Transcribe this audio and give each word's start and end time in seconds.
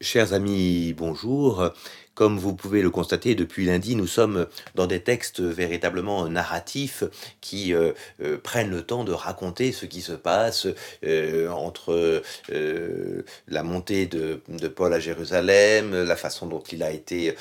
Chers 0.00 0.32
amis, 0.32 0.94
bonjour. 0.94 1.72
Comme 2.18 2.36
vous 2.36 2.52
pouvez 2.52 2.82
le 2.82 2.90
constater, 2.90 3.36
depuis 3.36 3.64
lundi, 3.64 3.94
nous 3.94 4.08
sommes 4.08 4.48
dans 4.74 4.88
des 4.88 4.98
textes 4.98 5.38
véritablement 5.38 6.26
narratifs 6.28 7.04
qui 7.40 7.72
euh, 7.72 7.92
euh, 8.20 8.36
prennent 8.38 8.70
le 8.70 8.82
temps 8.82 9.04
de 9.04 9.12
raconter 9.12 9.70
ce 9.70 9.86
qui 9.86 10.00
se 10.00 10.10
passe 10.10 10.66
euh, 11.04 11.48
entre 11.48 12.20
la 13.46 13.62
montée 13.62 14.06
de, 14.06 14.42
Paul 14.66 14.94
à 14.94 14.98
Jérusalem, 14.98 15.94
la 15.94 16.16
façon 16.16 16.48
dont 16.48 16.62
il 16.72 16.82
a 16.82 16.90
été 16.90 17.36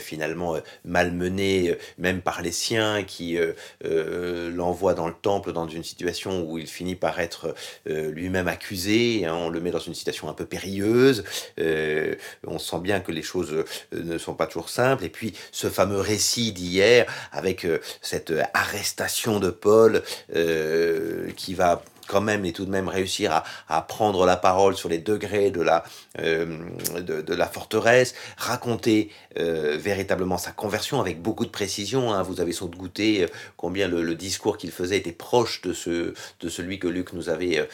finalement 0.00 0.56
malmené, 0.84 1.76
même 1.98 2.20
par 2.20 2.42
les 2.42 2.50
siens 2.50 3.04
qui 3.04 3.38
l'envoient 3.84 4.94
dans 4.94 5.06
le 5.06 5.14
temple 5.14 5.52
dans 5.52 5.68
une 5.68 5.84
situation 5.84 6.42
où 6.42 6.58
il 6.58 6.66
finit 6.66 6.96
par 6.96 7.20
être 7.20 7.54
lui-même 7.86 8.48
accusé. 8.48 9.24
Hein, 9.24 9.34
on 9.34 9.50
le 9.50 9.60
met 9.60 9.70
dans 9.70 9.78
une 9.78 9.94
situation 9.94 10.28
un 10.28 10.34
peu 10.34 10.46
périlleuse. 10.46 11.22
on 11.58 12.58
sent 12.58 12.80
bien 12.80 13.00
que 13.00 13.12
les 13.12 13.22
choses 13.22 13.64
ne 13.92 14.15
ne 14.16 14.22
sont 14.22 14.34
pas 14.34 14.46
toujours 14.46 14.68
simples. 14.68 15.04
Et 15.04 15.08
puis 15.08 15.34
ce 15.52 15.68
fameux 15.68 16.00
récit 16.00 16.52
d'hier 16.52 17.06
avec 17.32 17.64
euh, 17.64 17.80
cette 18.02 18.32
arrestation 18.54 19.40
de 19.40 19.50
Paul 19.50 20.02
euh, 20.34 21.30
qui 21.36 21.54
va 21.54 21.82
quand 22.06 22.20
même 22.20 22.44
et 22.44 22.52
tout 22.52 22.64
de 22.64 22.70
même 22.70 22.88
réussir 22.88 23.32
à, 23.32 23.44
à 23.68 23.82
prendre 23.82 24.26
la 24.26 24.36
parole 24.36 24.76
sur 24.76 24.88
les 24.88 24.98
degrés 24.98 25.50
de 25.50 25.60
la, 25.60 25.84
euh, 26.20 26.58
de, 27.00 27.34
la 27.34 27.46
forteresse, 27.46 28.14
raconter 28.36 29.10
euh, 29.38 29.76
véritablement 29.78 30.38
sa 30.38 30.52
conversion 30.52 31.00
avec 31.00 31.20
beaucoup 31.20 31.44
de 31.44 31.50
précision. 31.50 32.12
Hein. 32.12 32.22
Vous 32.22 32.40
avez 32.40 32.52
sans 32.52 32.66
doute 32.66 32.76
goûté 32.76 33.24
euh, 33.24 33.26
combien 33.56 33.88
le, 33.88 34.14
discours 34.14 34.56
qu'il 34.56 34.70
faisait 34.70 34.96
était 34.96 35.12
proche 35.12 35.60
de, 35.62 35.74
ce, 35.74 36.14
de 36.40 36.48
celui 36.48 36.78
que 36.78 36.88
Luc 36.88 37.12
nous 37.12 37.28
avait 37.28 37.68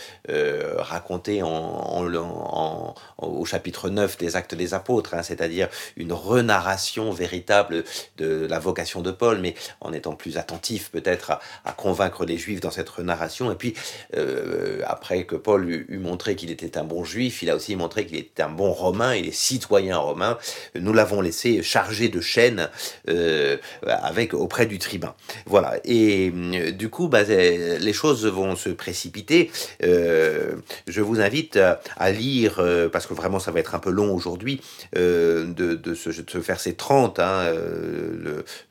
raconté 0.76 1.40
au 1.42 3.44
chapitre 3.44 3.90
9 3.90 4.18
des 4.18 4.34
Actes 4.34 4.56
des 4.56 4.74
Apôtres, 4.74 5.14
hein, 5.14 5.22
c'est-à-dire 5.22 5.68
une 5.96 6.12
renarration 6.12 7.12
véritable 7.12 7.84
de 8.16 8.44
la 8.46 8.58
vocation 8.58 9.02
de 9.02 9.12
Paul, 9.12 9.38
mais 9.38 9.54
en 9.80 9.92
étant 9.92 10.14
plus 10.14 10.36
attentif 10.36 10.90
peut-être 10.90 11.30
à, 11.30 11.40
à, 11.64 11.72
convaincre 11.72 12.24
les 12.24 12.38
Juifs 12.38 12.60
dans 12.60 12.72
cette 12.72 12.88
renarration. 12.88 13.52
Et 13.52 13.56
puis, 13.56 13.74
euh, 14.22 14.80
après 14.86 15.24
que 15.24 15.36
Paul 15.36 15.68
eut, 15.68 15.98
montré 15.98 16.36
qu'il 16.36 16.50
était 16.50 16.78
un 16.78 16.84
bon 16.84 17.04
juif, 17.04 17.42
il 17.42 17.50
a 17.50 17.56
aussi 17.56 17.76
montré 17.76 18.06
qu'il 18.06 18.16
était 18.16 18.42
un 18.42 18.48
bon 18.48 18.72
romain, 18.72 19.14
il 19.14 19.28
est 19.28 19.34
citoyen 19.34 19.98
romain. 19.98 20.38
Nous 20.74 20.92
l'avons 20.92 21.20
laissé 21.20 21.62
chargé 21.62 22.08
de 22.08 22.20
chaînes 22.20 22.68
euh, 23.08 23.56
avec 23.84 24.34
auprès 24.34 24.66
du 24.66 24.78
tribun. 24.78 25.14
Voilà. 25.46 25.78
Et 25.84 26.32
euh, 26.34 26.70
du 26.70 26.88
coup, 26.88 27.08
bah, 27.08 27.22
les 27.22 27.92
choses 27.92 28.26
vont 28.26 28.56
se 28.56 28.70
précipiter. 28.70 29.50
je 29.80 31.00
vous 31.00 31.20
invite 31.20 31.58
à, 31.96 32.10
lire, 32.10 32.62
parce 32.92 33.06
que 33.06 33.14
vraiment 33.14 33.38
ça 33.38 33.50
va 33.50 33.60
être 33.60 33.74
un 33.74 33.78
peu 33.78 33.90
long 33.90 34.14
aujourd'hui, 34.14 34.60
de, 34.94 35.52
de 35.52 35.94
ce 35.94 36.38
verset 36.38 36.74
30 36.74 37.18
hein, 37.18 37.52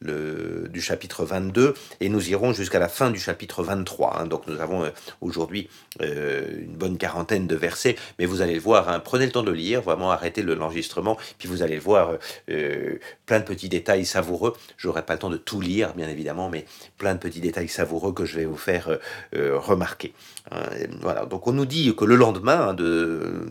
du 0.01 0.81
chapitre 0.81 1.25
22, 1.25 1.73
et 1.99 2.09
nous 2.09 2.29
irons 2.29 2.53
jusqu'à 2.53 2.79
la 2.79 2.89
fin 2.89 3.09
du 3.11 3.19
chapitre 3.19 3.63
23. 3.63 4.17
Hein. 4.19 4.27
donc 4.27 4.47
nous 4.47 4.59
avons 4.59 4.91
aujourd'hui 5.21 5.40
aujourd'hui 5.41 5.69
euh, 6.01 6.61
une 6.61 6.77
bonne 6.77 6.97
quarantaine 6.97 7.47
de 7.47 7.55
versets, 7.55 7.95
mais 8.19 8.25
vous 8.25 8.41
allez 8.41 8.53
le 8.53 8.61
voir, 8.61 8.89
hein, 8.89 8.99
prenez 8.99 9.25
le 9.25 9.31
temps 9.31 9.43
de 9.43 9.51
lire, 9.51 9.81
vraiment 9.81 10.11
arrêtez 10.11 10.41
l'enregistrement, 10.41 11.17
puis 11.37 11.47
vous 11.47 11.63
allez 11.63 11.79
voir 11.79 12.17
euh, 12.49 12.97
plein 13.25 13.39
de 13.39 13.43
petits 13.43 13.67
détails 13.67 14.05
savoureux. 14.05 14.53
J'aurai 14.77 15.03
pas 15.03 15.13
le 15.13 15.19
temps 15.19 15.29
de 15.29 15.37
tout 15.37 15.59
lire, 15.59 15.93
bien 15.93 16.07
évidemment, 16.07 16.49
mais 16.49 16.65
plein 16.97 17.15
de 17.15 17.19
petits 17.19 17.41
détails 17.41 17.67
savoureux 17.67 18.13
que 18.13 18.25
je 18.25 18.37
vais 18.37 18.45
vous 18.45 18.57
faire 18.57 18.99
euh, 19.35 19.57
remarquer. 19.57 20.13
Hein, 20.51 20.61
voilà, 21.01 21.25
donc 21.25 21.47
on 21.47 21.53
nous 21.53 21.65
dit 21.65 21.93
que 21.95 22.05
le 22.05 22.15
lendemain 22.15 22.69
hein, 22.69 22.73
de, 22.73 23.47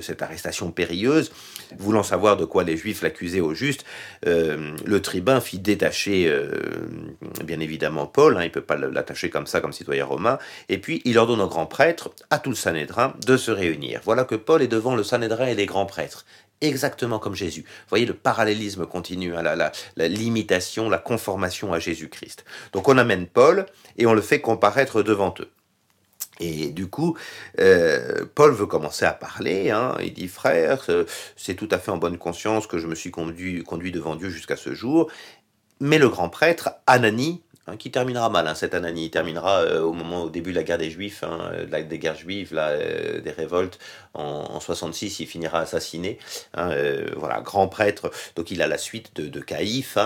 cette 0.00 0.22
arrestation 0.22 0.70
périlleuse, 0.70 1.32
voulant 1.78 2.02
savoir 2.02 2.36
de 2.36 2.44
quoi 2.44 2.64
les 2.64 2.76
Juifs 2.76 3.02
l'accusaient 3.02 3.40
au 3.40 3.52
juste, 3.52 3.84
le 4.24 4.98
tribun 5.00 5.40
fit 5.40 5.58
détacher, 5.58 6.32
bien 7.44 7.58
évidemment, 7.58 8.06
Paul, 8.06 8.38
il 8.40 8.44
ne 8.44 8.48
peut 8.48 8.60
pas 8.60 8.76
l'attacher 8.76 9.28
comme 9.28 9.46
ça, 9.46 9.60
comme 9.60 9.72
citoyen 9.72 10.04
romain, 10.04 10.38
et 10.68 10.78
puis 10.78 11.02
il 11.04 11.18
ordonne 11.28 11.44
au 11.44 11.48
grand 11.48 11.66
prêtre, 11.66 12.10
à 12.30 12.38
tout 12.38 12.50
le 12.50 12.56
Sanhédrin, 12.56 13.14
de 13.26 13.36
se 13.36 13.50
réunir. 13.50 14.00
Voilà 14.04 14.24
que 14.24 14.34
Paul 14.34 14.62
est 14.62 14.68
devant 14.68 14.96
le 14.96 15.04
Sanhédrin 15.04 15.46
et 15.46 15.54
les 15.54 15.66
grands 15.66 15.86
prêtres 15.86 16.24
exactement 16.60 17.20
comme 17.20 17.36
Jésus. 17.36 17.62
Vous 17.62 17.88
voyez 17.90 18.06
le 18.06 18.14
parallélisme 18.14 18.84
continu, 18.84 19.36
hein, 19.36 19.42
la, 19.42 20.08
limitation, 20.08 20.88
la 20.88 20.98
conformation 20.98 21.72
à 21.72 21.78
Jésus-Christ. 21.78 22.44
Donc 22.72 22.88
on 22.88 22.98
amène 22.98 23.26
Paul 23.28 23.66
et 23.96 24.06
on 24.06 24.14
le 24.14 24.22
fait 24.22 24.40
comparaître 24.40 25.02
devant 25.02 25.32
eux. 25.38 25.50
Et 26.40 26.70
du 26.70 26.88
coup, 26.88 27.16
euh, 27.60 28.24
Paul 28.34 28.52
veut 28.52 28.66
commencer 28.66 29.04
à 29.04 29.12
parler. 29.12 29.70
Hein, 29.70 29.94
il 30.00 30.14
dit 30.14 30.26
Frère, 30.26 30.84
c'est 31.36 31.54
tout 31.54 31.68
à 31.70 31.78
fait 31.78 31.92
en 31.92 31.98
bonne 31.98 32.18
conscience 32.18 32.66
que 32.66 32.78
je 32.78 32.88
me 32.88 32.96
suis 32.96 33.12
conduit, 33.12 33.62
conduit 33.62 33.92
devant 33.92 34.16
Dieu 34.16 34.30
jusqu'à 34.30 34.56
ce 34.56 34.74
jour. 34.74 35.08
Mais 35.80 35.98
le 35.98 36.08
grand 36.08 36.28
prêtre, 36.28 36.70
Anani, 36.88 37.42
Hein, 37.68 37.76
qui 37.76 37.90
terminera 37.90 38.30
mal, 38.30 38.48
hein, 38.48 38.54
cette 38.54 38.72
année. 38.72 38.92
Il 38.96 39.10
terminera 39.10 39.60
euh, 39.60 39.82
au 39.82 39.92
moment, 39.92 40.24
au 40.24 40.30
début 40.30 40.52
de 40.52 40.56
la 40.56 40.62
guerre 40.62 40.78
des 40.78 40.90
Juifs, 40.90 41.22
hein, 41.22 41.52
la, 41.70 41.82
des 41.82 41.98
guerres 41.98 42.16
juives, 42.16 42.54
euh, 42.56 43.20
des 43.20 43.30
révoltes. 43.30 43.78
En, 44.14 44.22
en, 44.22 44.60
66, 44.60 45.20
il 45.20 45.26
finira 45.26 45.60
assassiné. 45.60 46.18
Hein, 46.54 46.70
euh, 46.70 47.08
voilà, 47.16 47.40
grand 47.40 47.68
prêtre. 47.68 48.10
Donc 48.36 48.50
il 48.50 48.62
a 48.62 48.66
la 48.66 48.78
suite 48.78 49.14
de, 49.16 49.28
de 49.28 49.40
Caïphe, 49.40 49.98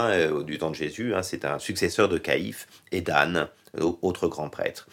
du 0.44 0.58
temps 0.58 0.70
de 0.70 0.74
Jésus. 0.74 1.14
C'est 1.22 1.44
un 1.44 1.58
successeur 1.60 2.08
de 2.08 2.18
Caïphe 2.18 2.66
et 2.90 3.00
d'Anne, 3.00 3.48
autre 3.80 4.26
grand 4.26 4.48
prêtre. 4.48 4.88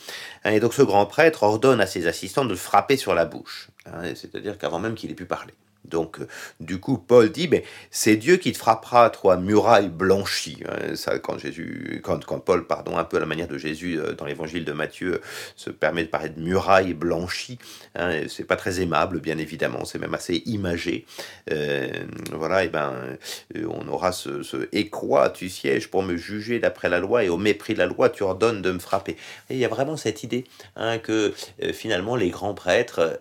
Et 0.45 0.59
donc 0.59 0.73
ce 0.73 0.83
grand 0.83 1.05
prêtre 1.05 1.43
ordonne 1.43 1.81
à 1.81 1.87
ses 1.87 2.07
assistants 2.07 2.45
de 2.45 2.55
frapper 2.55 2.97
sur 2.97 3.15
la 3.15 3.25
bouche. 3.25 3.69
C'est-à-dire 4.15 4.57
qu'avant 4.57 4.79
même 4.79 4.95
qu'il 4.95 5.09
ait 5.11 5.15
pu 5.15 5.25
parler. 5.25 5.53
Donc, 5.85 6.19
euh, 6.19 6.27
du 6.59 6.79
coup, 6.79 6.97
Paul 6.97 7.29
dit, 7.29 7.47
mais 7.47 7.63
c'est 7.91 8.15
Dieu 8.15 8.37
qui 8.37 8.51
te 8.51 8.57
frappera, 8.57 9.09
toi, 9.09 9.37
muraille 9.37 9.89
blanchie. 9.89 10.63
Hein, 10.67 10.95
ça, 10.95 11.19
quand 11.19 11.37
Jésus, 11.37 12.01
quand, 12.03 12.23
quand, 12.25 12.39
Paul, 12.39 12.67
pardon, 12.67 12.97
un 12.97 13.03
peu 13.03 13.17
à 13.17 13.19
la 13.19 13.25
manière 13.25 13.47
de 13.47 13.57
Jésus 13.57 13.99
euh, 13.99 14.13
dans 14.13 14.25
l'évangile 14.25 14.65
de 14.65 14.71
Matthieu, 14.71 15.21
se 15.55 15.69
permet 15.69 16.03
de 16.03 16.09
parler 16.09 16.29
de 16.29 16.39
muraille 16.39 16.93
blanchie. 16.93 17.57
Hein, 17.95 18.27
c'est 18.27 18.43
pas 18.43 18.55
très 18.55 18.81
aimable, 18.81 19.19
bien 19.19 19.37
évidemment. 19.37 19.85
C'est 19.85 19.99
même 19.99 20.13
assez 20.13 20.43
imagé. 20.45 21.05
Euh, 21.51 21.89
voilà, 22.33 22.63
et 22.63 22.69
ben, 22.69 23.17
on 23.55 23.87
aura 23.87 24.11
ce, 24.11 24.43
ce 24.43 24.67
et 24.71 24.91
tu 25.33 25.49
sièges 25.49 25.89
pour 25.89 26.03
me 26.03 26.17
juger 26.17 26.59
d'après 26.59 26.89
la 26.89 26.99
loi, 26.99 27.23
et 27.23 27.29
au 27.29 27.37
mépris 27.37 27.73
de 27.73 27.79
la 27.79 27.85
loi, 27.85 28.09
tu 28.09 28.23
ordonnes 28.23 28.61
de 28.61 28.71
me 28.71 28.79
frapper. 28.79 29.15
Il 29.49 29.57
y 29.57 29.65
a 29.65 29.67
vraiment 29.67 29.97
cette 29.97 30.23
idée 30.23 30.45
hein, 30.75 30.97
que 30.97 31.33
finalement 31.73 32.15
les 32.15 32.29
grands 32.29 32.53
prêtres 32.53 33.19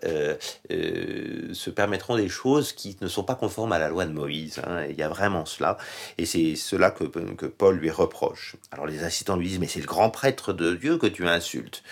se 0.71 1.71
permettront 1.71 2.17
des 2.17 2.29
choses 2.29 2.48
qui 2.75 2.97
ne 3.01 3.09
sont 3.09 3.25
pas 3.25 3.35
conformes 3.35 3.73
à 3.73 3.79
la 3.79 3.89
loi 3.89 4.07
de 4.07 4.13
Moïse. 4.13 4.61
Hein. 4.67 4.87
Il 4.89 4.97
y 4.97 5.03
a 5.03 5.09
vraiment 5.09 5.45
cela. 5.45 5.79
Et 6.17 6.27
c'est 6.27 6.57
cela 6.57 6.91
que, 6.91 7.05
que 7.05 7.47
Paul 7.47 7.77
lui 7.77 7.91
reproche. 7.91 8.57
Alors 8.71 8.87
les 8.87 9.05
assistants 9.05 9.37
lui 9.37 9.49
disent, 9.49 9.59
mais 9.59 9.69
c'est 9.69 9.81
le 9.81 9.87
grand 9.87 10.11
prêtre 10.11 10.53
de 10.53 10.75
Dieu 10.75 10.99
que 10.99 11.07
tu 11.07 11.27
insultes. 11.27 11.83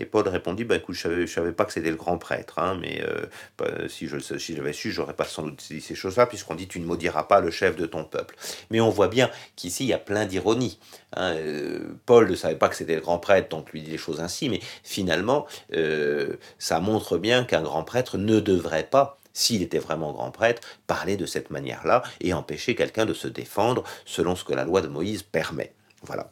Et 0.00 0.04
Paul 0.04 0.28
répondit, 0.28 0.64
bah, 0.64 0.76
écoute, 0.76 0.94
je 0.94 1.02
savais, 1.02 1.26
savais 1.26 1.52
pas 1.52 1.64
que 1.64 1.72
c'était 1.72 1.90
le 1.90 1.96
grand 1.96 2.18
prêtre, 2.18 2.58
hein, 2.58 2.78
mais 2.80 3.02
euh, 3.02 3.26
bah, 3.58 3.66
si 3.88 4.06
je 4.06 4.18
si 4.18 4.54
j'avais 4.54 4.72
su, 4.72 4.92
j'aurais 4.92 5.14
pas 5.14 5.24
sans 5.24 5.42
doute 5.42 5.64
dit 5.68 5.80
ces 5.80 5.96
choses-là, 5.96 6.26
puisqu'on 6.26 6.54
dit, 6.54 6.68
tu 6.68 6.78
ne 6.78 6.86
maudiras 6.86 7.24
pas 7.24 7.40
le 7.40 7.50
chef 7.50 7.76
de 7.76 7.84
ton 7.84 8.04
peuple. 8.04 8.36
Mais 8.70 8.80
on 8.80 8.90
voit 8.90 9.08
bien 9.08 9.28
qu'ici, 9.56 9.84
il 9.84 9.88
y 9.88 9.92
a 9.92 9.98
plein 9.98 10.24
d'ironie. 10.24 10.78
Hein. 11.16 11.32
Euh, 11.34 11.80
Paul 12.06 12.30
ne 12.30 12.36
savait 12.36 12.56
pas 12.56 12.68
que 12.68 12.76
c'était 12.76 12.94
le 12.94 13.00
grand 13.00 13.18
prêtre, 13.18 13.48
donc 13.48 13.72
lui 13.72 13.82
dit 13.82 13.90
les 13.90 13.98
choses 13.98 14.20
ainsi, 14.20 14.48
mais 14.48 14.60
finalement, 14.84 15.46
euh, 15.74 16.36
ça 16.58 16.78
montre 16.78 17.18
bien 17.18 17.44
qu'un 17.44 17.62
grand 17.62 17.82
prêtre 17.82 18.18
ne 18.18 18.38
devrait 18.38 18.88
pas 18.88 19.17
s'il 19.38 19.62
était 19.62 19.78
vraiment 19.78 20.12
grand 20.12 20.30
prêtre, 20.30 20.62
parler 20.86 21.16
de 21.16 21.26
cette 21.26 21.50
manière-là 21.50 22.02
et 22.20 22.32
empêcher 22.32 22.74
quelqu'un 22.74 23.06
de 23.06 23.14
se 23.14 23.28
défendre 23.28 23.84
selon 24.04 24.34
ce 24.34 24.44
que 24.44 24.52
la 24.52 24.64
loi 24.64 24.80
de 24.80 24.88
Moïse 24.88 25.22
permet. 25.22 25.72
Voilà. 26.02 26.30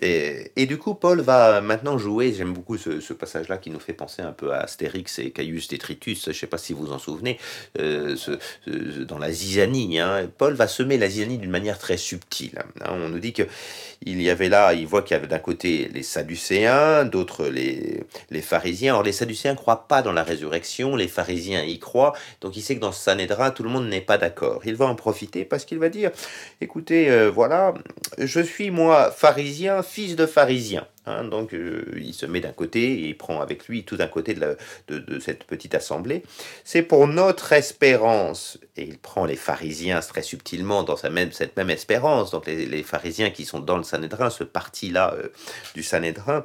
Et, 0.00 0.66
du 0.66 0.78
coup, 0.78 0.94
Paul 0.94 1.20
va 1.20 1.60
maintenant 1.60 1.98
jouer, 1.98 2.32
j'aime 2.32 2.52
beaucoup 2.52 2.76
ce, 2.76 3.12
passage-là 3.12 3.58
qui 3.58 3.70
nous 3.70 3.80
fait 3.80 3.92
penser 3.92 4.22
un 4.22 4.32
peu 4.32 4.52
à 4.52 4.60
Astérix 4.60 5.18
et 5.18 5.30
Caius 5.30 5.68
Détritus, 5.68 6.24
je 6.24 6.30
ne 6.30 6.34
sais 6.34 6.46
pas 6.46 6.58
si 6.58 6.72
vous 6.72 6.92
en 6.92 6.98
souvenez, 6.98 7.38
euh, 7.78 8.16
dans 9.08 9.18
la 9.18 9.32
zizanie. 9.32 9.98
Hein. 9.98 10.30
Paul 10.38 10.54
va 10.54 10.68
semer 10.68 10.98
la 10.98 11.08
zizanie 11.08 11.38
d'une 11.38 11.50
manière 11.50 11.78
très 11.78 11.96
subtile. 11.96 12.58
Hein. 12.80 12.90
On 12.90 13.08
nous 13.08 13.18
dit 13.18 13.32
que 13.32 13.42
il 14.02 14.22
y 14.22 14.30
avait 14.30 14.48
là, 14.48 14.74
il 14.74 14.86
voit 14.86 15.02
qu'il 15.02 15.16
y 15.16 15.18
avait 15.18 15.26
d'un 15.26 15.40
côté 15.40 15.90
les 15.92 16.04
Sadducéens, 16.04 17.04
d'autres 17.04 17.46
les, 17.46 18.04
pharisiens. 18.42 18.92
Alors 18.92 19.02
les 19.02 19.12
Sadducéens 19.12 19.52
ne 19.52 19.56
croient 19.56 19.88
pas 19.88 20.02
dans 20.02 20.12
la 20.12 20.22
résurrection, 20.22 20.94
les 20.94 21.08
pharisiens 21.08 21.64
y 21.64 21.80
croient, 21.80 22.12
donc 22.40 22.56
il 22.56 22.62
sait 22.62 22.76
que 22.76 22.80
dans 22.80 22.92
ce 22.92 23.02
Sanhédrin, 23.02 23.50
tout 23.50 23.64
le 23.64 23.70
monde 23.70 23.88
n'est 23.88 24.00
pas 24.00 24.16
d'accord. 24.16 24.62
Il 24.64 24.76
va 24.76 24.86
en 24.86 24.94
profiter 24.94 25.44
parce 25.44 25.64
qu'il 25.64 25.78
va 25.78 25.88
dire, 25.88 26.12
écoutez, 26.60 27.10
euh, 27.10 27.28
voilà, 27.28 27.74
je 28.18 28.40
suis 28.40 28.70
moi 28.70 29.10
pharisien, 29.10 29.82
fils 29.88 30.16
de 30.16 30.26
pharisien. 30.26 30.86
Hein, 31.06 31.24
donc 31.24 31.54
euh, 31.54 31.84
il 31.96 32.12
se 32.12 32.26
met 32.26 32.40
d'un 32.40 32.52
côté 32.52 32.92
et 32.92 33.08
il 33.08 33.16
prend 33.16 33.40
avec 33.40 33.66
lui 33.66 33.84
tout 33.84 33.96
d'un 33.96 34.06
côté 34.06 34.34
de, 34.34 34.56
cette 35.20 35.44
petite 35.44 35.74
assemblée. 35.74 36.22
C'est 36.64 36.82
pour 36.82 37.06
notre 37.06 37.52
espérance, 37.52 38.58
et 38.76 38.82
il 38.82 38.98
prend 38.98 39.24
les 39.24 39.36
pharisiens 39.36 40.00
très 40.00 40.22
subtilement 40.22 40.82
dans 40.82 40.96
cette 40.96 41.56
même 41.56 41.70
espérance, 41.70 42.30
donc 42.30 42.46
les, 42.46 42.82
pharisiens 42.82 43.30
qui 43.30 43.44
sont 43.44 43.60
dans 43.60 43.76
le 43.76 43.84
Sanhédrin, 43.84 44.30
ce 44.30 44.44
parti-là 44.44 45.14
euh, 45.14 45.28
du 45.74 45.82
Sanhédrin, 45.82 46.44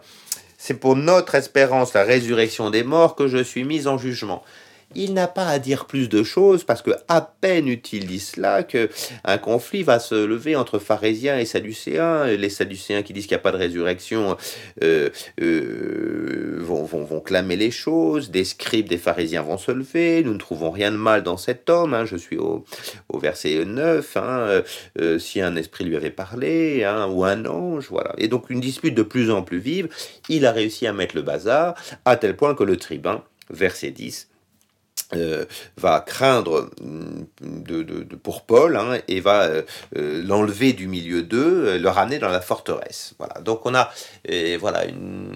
c'est 0.58 0.76
pour 0.76 0.96
notre 0.96 1.36
espérance, 1.36 1.94
la 1.94 2.04
résurrection 2.04 2.70
des 2.70 2.84
morts, 2.84 3.16
que 3.16 3.28
je 3.28 3.44
suis 3.44 3.66
mis 3.66 3.86
en 3.86 3.98
jugement. 3.98 4.44
Il 4.96 5.14
n'a 5.14 5.28
pas 5.28 5.48
à 5.48 5.60
dire 5.60 5.86
plus 5.86 6.10
de 6.10 6.24
choses 6.24 6.64
parce 6.64 6.82
que 6.82 6.92
à 7.08 7.22
peine 7.22 7.68
eut-il 7.68 8.08
dit 8.08 8.20
cela 8.20 8.64
que 8.64 8.90
un 9.24 9.38
conflit 9.38 9.84
va 9.84 10.00
se 10.00 10.16
lever 10.16 10.56
entre 10.56 10.80
pharisiens 10.80 11.40
et 11.40 11.46
sadducéens. 11.46 12.26
Les 12.26 12.50
sadducéens 12.50 13.04
qui 13.04 13.14
disent 13.14 13.28
qu'il 13.28 13.36
n'y 13.36 13.42
a 13.42 13.44
pas 13.44 13.52
de 13.52 13.58
résurrection 13.58 14.38
euh, 14.84 15.10
euh, 15.42 16.60
vont, 16.62 17.20
clamer 17.22 17.56
les 17.56 17.72
choses. 17.72 18.32
Des 18.32 18.44
scribes 18.44 18.90
des 18.90 18.98
pharisiens 18.98 19.42
vont 19.42 19.58
se 19.58 19.72
lever. 19.72 20.24
Nous 20.24 20.34
ne 20.34 20.40
trouvons 20.40 20.72
rien 20.72 20.92
de 20.92 20.98
mal 20.98 21.24
dans 21.24 21.38
cet 21.38 21.70
homme. 21.70 21.94
Hein. 21.94 22.06
Je 22.06 22.16
suis 22.16 22.38
au, 22.38 22.66
au 23.10 23.20
verset 23.20 23.64
9. 23.66 24.18
Hein. 24.18 24.64
Euh, 25.00 25.20
si 25.20 25.42
un 25.42 25.56
esprit 25.56 25.86
lui 25.86 25.96
avait 25.96 26.12
parlé, 26.12 26.84
hein, 26.84 27.08
ou 27.08 27.24
un 27.24 27.46
ange, 27.46 27.88
voilà. 27.90 28.14
Et 28.18 28.28
donc 28.28 28.50
une 28.50 28.60
dispute 28.60 28.96
de 28.96 29.04
plus 29.04 29.32
en 29.32 29.42
plus 29.42 29.60
vive. 29.60 29.90
Il 30.30 30.46
a 30.46 30.52
réussi 30.52 30.88
à 30.88 30.94
mettre 30.94 31.16
le 31.16 31.22
bazar 31.22 31.76
à 32.06 32.16
tel 32.16 32.36
point 32.36 32.56
que 32.56 32.64
le 32.64 32.78
tribun, 32.78 33.24
verset 33.50 33.92
10, 33.92 34.30
euh, 35.16 35.46
va 35.78 36.00
craindre 36.00 36.70
mm, 36.82 37.24
de, 37.42 38.04
pour 38.16 38.44
Paul 38.44 38.78
hein, 38.78 39.00
et 39.08 39.20
va 39.20 39.44
euh, 39.44 39.62
euh, 39.98 40.24
l'enlever 40.24 40.74
du 40.74 40.88
milieu 40.88 41.24
d'eux, 41.24 41.78
le 41.78 41.90
ramener 41.90 42.20
dans 42.20 42.30
la 42.30 42.42
forteresse. 42.42 43.14
Voilà. 43.18 43.42
Donc 43.42 43.66
on 43.66 43.76
a 43.76 43.92
et 44.26 44.58
voilà 44.58 44.84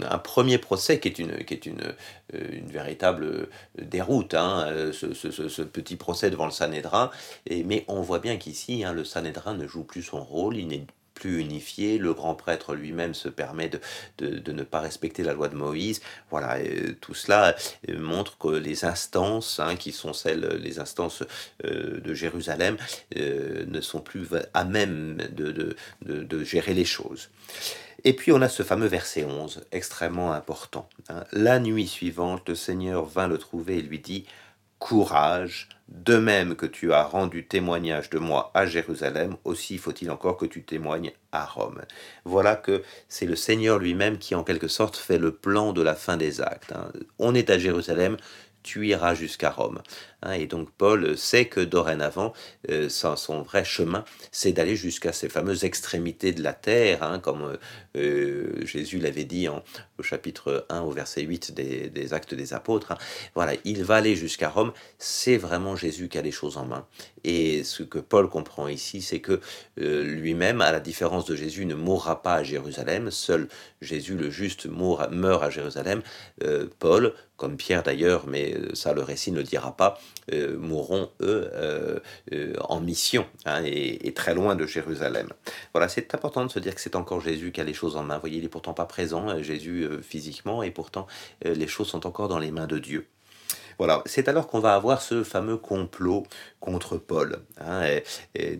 un 0.10 0.18
premier 0.18 0.58
procès 0.58 1.00
qui 1.00 1.08
est 1.08 1.20
une, 1.20 1.44
qui 1.44 1.54
est 1.54 1.66
une, 1.66 1.94
une 2.34 2.68
véritable 2.68 3.48
déroute, 3.82 4.34
hein, 4.34 4.68
ce, 4.92 5.62
petit 5.62 5.96
procès 5.96 6.30
devant 6.30 6.46
le 6.46 6.52
Sanhédrin. 6.52 7.12
Et, 7.46 7.64
mais 7.64 7.86
on 7.88 8.02
voit 8.02 8.20
bien 8.20 8.38
qu'ici, 8.38 8.84
hein, 8.84 8.94
le 8.94 9.04
Sanhédrin 9.04 9.56
ne 9.56 9.68
joue 9.68 9.84
plus 9.84 10.04
son 10.04 10.24
rôle, 10.24 10.58
il 10.58 10.68
n'est 10.68 10.86
plus 11.18 11.40
unifié. 11.40 11.98
Le 11.98 12.14
grand 12.14 12.36
prêtre 12.36 12.76
lui-même 12.76 13.14
se 13.14 13.30
permet 13.30 13.70
de, 13.70 13.80
de, 14.20 14.52
ne 14.52 14.64
pas 14.64 14.80
respecter 14.80 15.24
la 15.24 15.34
loi 15.34 15.50
de 15.50 15.56
Moïse. 15.56 16.02
Voilà, 16.30 16.58
tout 17.02 17.14
cela 17.14 17.56
euh, 17.90 18.00
montre 18.00 18.38
que 18.38 18.50
les 18.50 18.86
instances, 18.86 19.60
hein, 19.60 19.76
qui 19.76 19.92
sont 19.92 20.14
celles, 20.14 20.60
les 20.62 20.80
instances 20.80 21.24
euh, 21.66 22.00
de 22.00 22.14
Jérusalem, 22.14 22.78
euh, 23.18 23.66
ne 23.68 23.82
sont 23.82 24.00
plus 24.00 24.28
à 24.54 24.64
même 24.64 25.18
de, 25.32 25.76
de, 26.02 26.44
gérer 26.44 26.74
les 26.74 26.86
choses. 26.86 27.30
Et 28.04 28.14
puis 28.14 28.32
on 28.32 28.42
a 28.42 28.50
ce 28.50 28.64
fameux 28.64 28.88
verset 28.88 29.26
11, 29.26 29.66
extrêmement 29.72 30.32
important. 30.34 30.88
Hein. 31.10 31.24
La 31.32 31.60
nuit 31.60 31.88
suivante, 31.88 32.48
le 32.48 32.56
Seigneur 32.56 33.06
vint 33.06 33.28
le 33.28 33.38
trouver 33.38 33.80
et 33.80 33.82
lui 33.82 34.00
dit, 34.00 34.26
Courage, 34.80 35.70
de 35.88 36.18
même 36.18 36.56
que 36.56 36.66
tu 36.66 36.94
as 36.94 37.04
rendu 37.04 37.48
témoignage 37.48 38.10
de 38.10 38.20
moi 38.20 38.52
à 38.54 38.66
Jérusalem, 38.66 39.38
aussi 39.44 39.78
faut-il 39.78 40.12
encore 40.12 40.38
que 40.38 40.46
tu 40.46 40.64
témoignes 40.64 41.12
à 41.32 41.46
Rome. 41.46 41.82
Voilà 42.26 42.56
que 42.56 42.84
c'est 43.08 43.26
le 43.26 43.36
Seigneur 43.36 43.80
lui-même 43.80 44.18
qui 44.18 44.36
en 44.36 44.44
quelque 44.44 44.68
sorte 44.68 44.98
fait 44.98 45.18
le 45.18 45.32
plan 45.32 45.74
de 45.74 45.82
la 45.82 45.96
fin 45.96 46.18
des 46.18 46.42
actes. 46.42 46.74
Hein. 46.74 46.92
On 47.20 47.34
est 47.34 47.50
à 47.50 47.58
Jérusalem, 47.58 48.18
tu 48.64 48.88
iras 48.88 49.16
jusqu'à 49.16 49.50
Rome. 49.50 49.82
Hein, 50.24 50.34
et 50.34 50.48
donc 50.48 50.72
Paul 50.72 51.16
sait 51.16 51.46
que 51.46 51.60
dorénavant, 51.60 52.34
euh, 52.72 52.90
son, 52.90 53.44
vrai 53.44 53.64
chemin, 53.64 54.04
c'est 54.32 54.52
d'aller 54.52 54.76
jusqu'à 54.76 55.14
ces 55.14 55.30
fameuses 55.30 55.64
extrémités 55.64 56.32
de 56.32 56.42
la 56.42 56.54
terre, 56.54 57.04
hein, 57.04 57.20
comme 57.20 57.44
euh, 57.44 57.58
euh, 57.98 58.66
Jésus 58.66 58.98
l'avait 58.98 59.26
dit 59.26 59.48
en, 59.48 59.64
au 60.00 60.04
chapitre 60.04 60.66
1 60.70 60.82
au 60.82 60.90
verset 60.90 61.22
8 61.22 61.54
des, 61.54 62.14
actes 62.14 62.34
des 62.34 62.54
apôtres. 62.54 62.94
Hein. 62.94 62.98
Voilà, 63.36 63.54
il 63.64 63.84
va 63.84 63.98
aller 63.98 64.16
jusqu'à 64.16 64.50
Rome, 64.50 64.74
c'est 64.98 65.38
vraiment 65.38 65.76
Jésus 65.76 66.10
qui 66.10 66.18
a 66.18 66.24
les 66.24 66.32
choses 66.32 66.58
en 66.58 66.66
main. 66.66 66.88
Et 67.24 67.64
ce 67.64 67.84
que 67.84 68.00
Paul 68.00 68.30
comprend 68.30 68.68
ici, 68.68 69.02
c'est 69.02 69.20
que 69.20 69.42
lui-même, 69.76 70.62
à 70.62 70.72
la 70.72 70.80
différence 70.80 71.26
de 71.26 71.36
Jésus, 71.36 71.66
ne 71.66 71.76
mourra 71.76 72.22
pas 72.22 72.36
à 72.36 72.44
Jérusalem, 72.44 73.12
seul 73.12 73.50
Jésus 73.82 74.16
le 74.16 74.30
juste 74.30 74.66
meurt 74.66 75.44
à 75.44 75.50
Jérusalem. 75.50 76.02
Paul, 76.80 77.14
comme 77.36 77.58
Pierre 77.58 77.84
d'ailleurs, 77.84 78.28
mais 78.28 78.56
ça 78.74 78.94
le 78.94 79.02
récit 79.02 79.32
ne 79.32 79.38
le 79.38 79.44
dira 79.44 79.76
pas, 79.76 80.00
euh, 80.34 80.58
mourront, 80.58 81.10
eux, 81.22 81.50
euh, 81.54 82.00
euh, 82.34 82.54
en 82.60 82.82
mission, 82.82 83.26
hein, 83.46 83.62
et, 83.64 84.14
très 84.14 84.34
loin 84.34 84.58
de 84.58 84.66
Jérusalem. 84.66 85.30
Voilà, 85.74 85.88
c'est 85.88 86.14
important 86.14 86.46
de 86.46 86.52
se 86.52 86.60
dire 86.60 86.76
que 86.76 86.82
c'est 86.82 86.98
encore 86.98 87.22
Jésus 87.22 87.54
qui 87.54 87.62
a 87.62 87.64
les 87.64 87.74
choses 87.74 87.96
en 87.96 88.04
main. 88.04 88.16
Vous 88.16 88.22
voyez, 88.22 88.38
il 88.38 88.44
n'est 88.44 88.50
pourtant 88.50 88.74
pas 88.74 88.86
présent, 88.86 89.42
Jésus, 89.42 89.88
physiquement, 90.02 90.64
et 90.64 90.72
pourtant, 90.72 91.08
les 91.46 91.68
choses 91.68 91.88
sont 91.88 92.06
encore 92.06 92.28
dans 92.28 92.40
les 92.40 92.52
mains 92.52 92.68
de 92.68 92.78
Dieu. 92.78 93.08
Voilà, 93.78 94.02
c'est 94.06 94.28
alors 94.28 94.48
qu'on 94.48 94.60
va 94.60 94.74
avoir 94.74 95.02
ce 95.02 95.24
fameux 95.24 95.56
complot 95.56 96.24
contre 96.60 96.98
Paul. 96.98 97.40
Hein, 97.62 98.00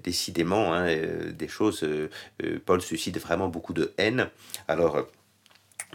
décidément, 0.04 0.74
hein, 0.74 0.88
des 1.32 1.48
choses, 1.48 1.86
Paul 2.66 2.82
suscite 2.82 3.20
vraiment 3.20 3.50
beaucoup 3.50 3.74
de 3.74 3.94
haine. 3.98 4.30
Alors, 4.68 5.08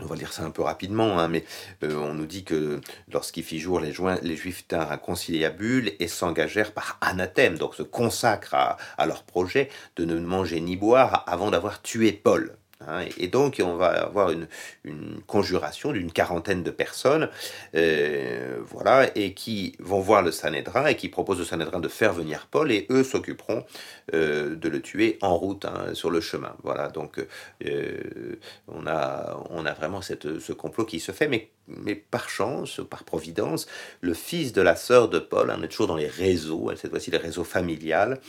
on 0.01 0.07
va 0.07 0.17
lire 0.17 0.33
ça 0.33 0.45
un 0.45 0.51
peu 0.51 0.63
rapidement, 0.63 1.19
hein, 1.19 1.29
mais 1.29 1.45
euh, 1.83 1.97
on 1.97 2.15
nous 2.15 2.27
dit 2.27 2.45
que 2.45 2.81
lorsqu'il 3.13 3.45
fit 3.45 3.59
jour, 3.59 3.81
les, 3.81 3.93
Juifs 3.93 4.67
tinrent 4.67 4.91
un 4.91 4.97
conciliabule 4.97 5.93
et 5.99 6.09
s'engagèrent 6.09 6.73
par 6.73 6.99
anathème, 7.01 7.59
donc 7.59 7.75
se 7.75 7.83
consacrent 7.83 8.55
à, 8.55 9.07
leur 9.07 9.23
projet 9.25 9.69
de 9.97 10.05
ne 10.05 10.19
manger 10.19 10.61
ni 10.61 10.77
boire 10.77 11.25
avant 11.27 11.51
d'avoir 11.51 11.83
tué 11.83 12.13
Paul. 12.13 12.57
Hein, 12.89 13.05
et 13.19 13.29
donc, 13.29 13.61
on 13.65 13.77
va 13.77 13.89
avoir 13.89 14.31
une, 14.31 14.47
conjuration 15.27 15.93
d'une 15.93 16.13
quarantaine 16.13 16.63
de 16.63 16.71
personnes, 16.71 17.29
euh, 17.75 18.59
voilà, 18.67 19.09
et 19.17 19.35
qui 19.35 19.75
vont 19.79 20.01
voir 20.01 20.23
le 20.23 20.33
Sanhédrin 20.33 20.87
et 20.87 20.97
qui 20.97 21.09
proposent 21.09 21.41
au 21.41 21.45
Sanhédrin 21.45 21.81
de 21.81 21.89
faire 21.89 22.13
venir 22.13 22.49
Paul, 22.51 22.73
et 22.73 22.87
eux 22.91 23.05
s'occuperont 23.05 23.65
euh, 24.15 24.55
de 24.57 24.69
le 24.69 24.81
tuer 24.81 25.19
en 25.23 25.37
route, 25.37 25.65
hein, 25.65 25.95
sur 25.95 26.11
le 26.11 26.21
chemin. 26.21 26.55
Voilà, 26.63 26.89
donc 26.89 27.25
euh, 27.65 28.37
on, 28.69 28.87
a, 28.87 29.75
vraiment 29.79 30.01
ce 30.03 30.53
complot 30.53 30.85
qui 30.85 31.01
se 31.01 31.13
fait, 31.13 31.29
mais 31.77 31.95
par 31.95 32.29
chance, 32.29 32.81
par 32.91 33.05
providence, 33.05 33.67
le 34.01 34.15
fils 34.15 34.53
de 34.53 34.63
la 34.63 34.77
sœur 34.77 35.09
de 35.09 35.19
Paul, 35.19 35.53
on 35.57 35.63
est 35.63 35.69
toujours 35.69 35.87
dans 35.87 35.97
les 35.97 36.09
réseaux, 36.09 36.71
hein, 36.71 36.75
cette 36.77 36.91
fois-ci 36.91 37.11
les 37.11 37.19
réseaux 37.19 37.45
familiales, 37.45 38.21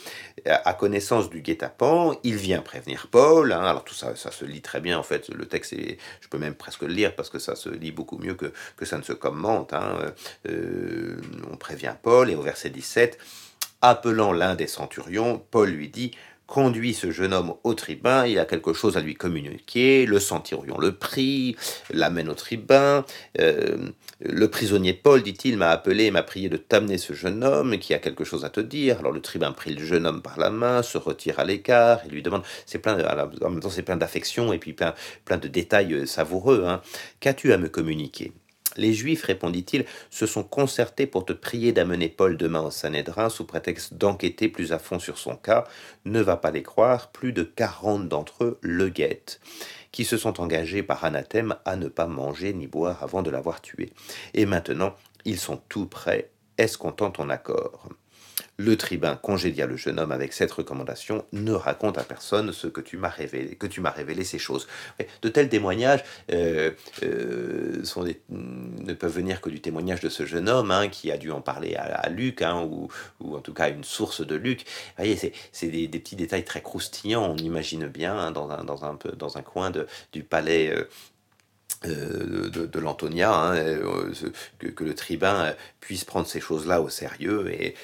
a 0.45 0.73
connaissance 0.73 1.29
du 1.29 1.41
guet-apens, 1.41 2.15
il 2.23 2.35
vient 2.35 2.61
prévenir 2.61 3.07
Paul, 3.11 3.51
alors 3.51 3.83
tout 3.83 3.93
ça, 3.93 4.15
ça 4.15 4.31
se 4.31 4.45
lit 4.45 4.61
très 4.61 4.81
bien 4.81 4.97
en 4.97 5.03
fait. 5.03 5.29
Le 5.29 5.45
texte, 5.45 5.75
je 5.75 6.27
peux 6.27 6.37
même 6.37 6.55
presque 6.55 6.81
le 6.81 6.93
lire 6.93 7.15
parce 7.15 7.29
que 7.29 7.39
ça 7.39 7.55
se 7.55 7.69
lit 7.69 7.91
beaucoup 7.91 8.17
mieux 8.17 8.35
que, 8.35 8.51
que 8.77 8.85
ça 8.85 8.97
ne 8.97 9.03
se 9.03 9.13
commente. 9.13 9.73
Hein. 9.73 10.13
Euh, 10.47 11.17
on 11.51 11.57
prévient 11.57 11.95
Paul 12.01 12.29
et 12.29 12.35
au 12.35 12.41
verset 12.41 12.69
17, 12.69 13.17
appelant 13.81 14.31
l'un 14.31 14.55
des 14.55 14.67
centurions, 14.67 15.43
Paul 15.51 15.69
lui 15.69 15.89
dit 15.89 16.11
conduit 16.53 16.93
ce 16.93 17.09
jeune 17.09 17.33
homme 17.33 17.55
au 17.63 17.73
tribun, 17.73 18.27
il 18.27 18.37
a 18.37 18.45
quelque 18.45 18.73
chose 18.73 18.95
à 18.95 19.01
lui 19.01 19.15
communiquer, 19.15 20.05
le 20.05 20.19
centurion 20.19 20.77
le 20.77 20.91
prie, 20.91 21.55
l'amène 21.89 22.29
au 22.29 22.35
tribun, 22.35 23.05
euh, 23.39 23.89
le 24.19 24.47
prisonnier 24.47 24.93
Paul, 24.93 25.23
dit-il, 25.23 25.57
m'a 25.57 25.71
appelé 25.71 26.03
et 26.03 26.11
m'a 26.11 26.21
prié 26.21 26.49
de 26.49 26.57
t'amener 26.57 26.99
ce 26.99 27.13
jeune 27.13 27.43
homme 27.43 27.79
qui 27.79 27.95
a 27.95 27.97
quelque 27.97 28.23
chose 28.23 28.45
à 28.45 28.51
te 28.51 28.59
dire. 28.59 28.99
Alors 28.99 29.11
le 29.11 29.19
tribun 29.19 29.51
prit 29.51 29.73
le 29.73 29.83
jeune 29.83 30.05
homme 30.05 30.21
par 30.21 30.37
la 30.37 30.51
main, 30.51 30.83
se 30.83 30.99
retire 30.99 31.39
à 31.39 31.43
l'écart 31.43 32.01
et 32.05 32.09
lui 32.09 32.21
demande, 32.21 32.43
c'est 32.67 32.77
plein, 32.77 32.99
en 33.03 33.49
même 33.49 33.59
temps 33.59 33.71
c'est 33.71 33.81
plein 33.81 33.97
d'affection 33.97 34.53
et 34.53 34.59
puis 34.59 34.73
plein, 34.73 34.93
plein 35.25 35.37
de 35.37 35.47
détails 35.47 35.95
euh, 35.95 36.05
savoureux, 36.05 36.65
hein. 36.67 36.83
qu'as-tu 37.19 37.51
à 37.51 37.57
me 37.57 37.67
communiquer? 37.67 38.31
Les 38.77 38.93
Juifs, 38.93 39.23
répondit-il, 39.23 39.85
se 40.09 40.25
sont 40.25 40.43
concertés 40.43 41.05
pour 41.07 41.25
te 41.25 41.33
prier 41.33 41.71
d'amener 41.71 42.09
Paul 42.09 42.37
demain 42.37 42.61
au 42.61 42.71
Sanhédrin 42.71 43.29
sous 43.29 43.45
prétexte 43.45 43.95
d'enquêter 43.95 44.49
plus 44.49 44.71
à 44.73 44.79
fond 44.79 44.99
sur 44.99 45.17
son 45.17 45.35
cas. 45.35 45.65
Ne 46.05 46.21
va 46.21 46.37
pas 46.37 46.51
les 46.51 46.63
croire, 46.63 47.11
plus 47.11 47.33
de 47.33 47.43
quarante 47.43 48.07
d'entre 48.07 48.43
eux 48.43 48.57
le 48.61 48.89
guettent, 48.89 49.39
qui 49.91 50.05
se 50.05 50.17
sont 50.17 50.39
engagés 50.39 50.83
par 50.83 51.03
anathème 51.03 51.55
à 51.65 51.75
ne 51.75 51.87
pas 51.87 52.07
manger 52.07 52.53
ni 52.53 52.67
boire 52.67 53.03
avant 53.03 53.21
de 53.21 53.29
l'avoir 53.29 53.61
tué. 53.61 53.91
Et 54.33 54.45
maintenant, 54.45 54.95
ils 55.25 55.39
sont 55.39 55.61
tout 55.69 55.85
prêts, 55.85 56.31
escomptant 56.57 57.11
ton 57.11 57.29
accord? 57.29 57.89
Le 58.57 58.77
tribun 58.77 59.15
congédia 59.15 59.65
le 59.65 59.77
jeune 59.77 59.99
homme 59.99 60.11
avec 60.11 60.31
cette 60.31 60.51
recommandation 60.51 61.25
ne 61.31 61.53
raconte 61.53 61.97
à 61.97 62.03
personne 62.03 62.53
ce 62.53 62.67
que 62.67 62.81
tu 62.81 62.97
m'as 62.97 63.09
révélé, 63.09 63.55
que 63.55 63.65
tu 63.65 63.81
m'as 63.81 63.89
révélé 63.89 64.23
ces 64.23 64.37
choses. 64.37 64.67
De 65.23 65.29
tels 65.29 65.49
témoignages 65.49 66.03
euh, 66.31 66.71
euh, 67.01 67.81
ne 68.29 68.93
peuvent 68.93 69.13
venir 69.13 69.41
que 69.41 69.49
du 69.49 69.59
témoignage 69.59 70.01
de 70.01 70.09
ce 70.09 70.25
jeune 70.25 70.49
homme 70.49 70.69
hein, 70.69 70.87
qui 70.87 71.11
a 71.11 71.17
dû 71.17 71.31
en 71.31 71.41
parler 71.41 71.75
à, 71.75 72.07
Luc 72.09 72.43
hein, 72.43 72.61
ou, 72.63 72.89
en 73.35 73.39
tout 73.39 73.53
cas 73.53 73.69
une 73.69 73.83
source 73.83 74.25
de 74.25 74.35
Luc. 74.35 74.65
Voyez, 74.97 75.17
c'est 75.51 75.67
des, 75.67 75.87
petits 75.87 76.15
détails 76.15 76.45
très 76.45 76.61
croustillants. 76.61 77.25
On 77.25 77.37
imagine 77.37 77.87
bien 77.87 78.15
hein, 78.15 78.31
dans, 78.31 78.51
un, 78.51 79.41
coin 79.41 79.71
du 80.11 80.23
palais 80.23 80.73
euh, 81.85 82.49
de, 82.49 82.79
l'Antonia, 82.79 83.33
hein, 83.33 83.55
euh, 83.55 84.13
que, 84.59 84.83
le 84.83 84.93
tribun 84.93 85.45
euh, 85.45 85.53
puisse 85.79 86.05
prendre 86.05 86.27
ces 86.27 86.39
choses-là 86.39 86.81
au 86.81 86.89
sérieux. 86.89 87.51
Et, 87.51 87.75